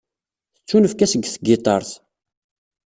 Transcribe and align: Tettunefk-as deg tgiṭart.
Tettunefk-as 0.55 1.13
deg 1.15 1.23
tgiṭart. 1.27 1.89